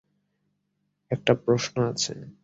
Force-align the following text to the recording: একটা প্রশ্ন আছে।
একটা 1.11 1.33
প্রশ্ন 1.45 1.75
আছে। 1.83 2.13